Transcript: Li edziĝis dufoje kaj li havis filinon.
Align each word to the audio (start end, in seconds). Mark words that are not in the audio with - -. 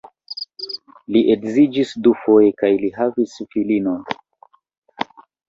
Li 1.15 1.21
edziĝis 1.33 1.91
dufoje 2.07 2.49
kaj 2.63 2.73
li 2.85 2.91
havis 2.97 3.37
filinon. 3.53 4.19